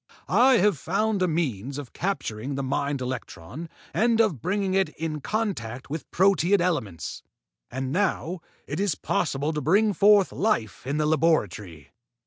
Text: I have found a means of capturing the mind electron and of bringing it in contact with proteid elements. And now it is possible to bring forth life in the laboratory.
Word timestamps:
I 0.27 0.55
have 0.57 0.79
found 0.79 1.21
a 1.21 1.27
means 1.27 1.77
of 1.77 1.93
capturing 1.93 2.55
the 2.55 2.63
mind 2.63 3.01
electron 3.01 3.69
and 3.93 4.19
of 4.19 4.41
bringing 4.41 4.73
it 4.73 4.89
in 4.97 5.21
contact 5.21 5.91
with 5.91 6.09
proteid 6.09 6.59
elements. 6.59 7.21
And 7.69 7.91
now 7.91 8.39
it 8.65 8.79
is 8.79 8.95
possible 8.95 9.53
to 9.53 9.61
bring 9.61 9.93
forth 9.93 10.31
life 10.31 10.87
in 10.87 10.97
the 10.97 11.05
laboratory. 11.05 11.91